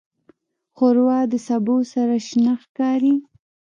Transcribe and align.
ښوروا 0.75 1.19
د 1.31 1.33
سبو 1.47 1.77
سره 1.93 2.15
شنه 2.27 2.53
ښکاري. 2.63 3.15